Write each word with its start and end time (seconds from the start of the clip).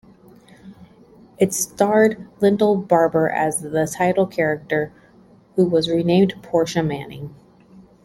It 1.37 1.53
starred 1.53 2.27
Lyndall 2.39 2.75
Barbour 2.77 3.29
as 3.29 3.61
the 3.61 3.85
title 3.85 4.25
character 4.25 4.91
who 5.55 5.67
was 5.67 5.91
renamed 5.91 6.33
Portia 6.41 6.81
Manning. 6.81 7.35